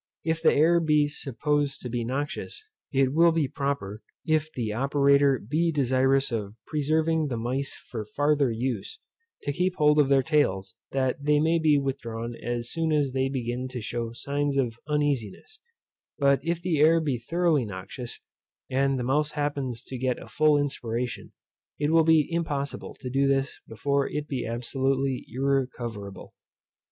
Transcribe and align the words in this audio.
If 0.23 0.41
the 0.41 0.51
air 0.51 0.79
be 0.79 1.07
supposed 1.07 1.81
to 1.83 1.89
be 1.89 2.03
noxious, 2.03 2.67
it 2.91 3.13
will 3.13 3.31
be 3.31 3.47
proper 3.47 4.01
(if 4.25 4.51
the 4.51 4.73
operator 4.73 5.37
be 5.37 5.71
desirous 5.71 6.31
of 6.31 6.57
preserving 6.65 7.27
the 7.27 7.37
mice 7.37 7.75
for 7.75 8.03
farther 8.03 8.49
use) 8.49 8.97
to 9.43 9.51
keep 9.53 9.75
hold 9.75 9.99
of 9.99 10.09
their 10.09 10.23
tails, 10.23 10.73
that 10.91 11.23
they 11.23 11.39
may 11.39 11.59
be 11.59 11.77
withdrawn 11.77 12.33
as 12.35 12.71
soon 12.71 12.91
as 12.91 13.11
they 13.11 13.29
begin 13.29 13.67
to 13.67 13.79
shew 13.79 14.11
signs 14.15 14.57
of 14.57 14.75
uneasiness; 14.87 15.59
but 16.17 16.39
if 16.43 16.61
the 16.63 16.79
air 16.79 16.99
be 16.99 17.19
thoroughly 17.19 17.63
noxious, 17.63 18.21
and 18.71 18.97
the 18.97 19.03
mouse 19.03 19.33
happens 19.33 19.83
to 19.83 19.99
get 19.99 20.17
a 20.17 20.27
full 20.27 20.57
inspiration, 20.57 21.31
it 21.77 21.91
will 21.91 22.03
be 22.03 22.27
impossible 22.31 22.95
to 23.01 23.09
do 23.11 23.27
this 23.27 23.59
before 23.67 24.09
it 24.09 24.27
be 24.27 24.47
absolutely 24.47 25.23
irrecoverable. 25.27 26.33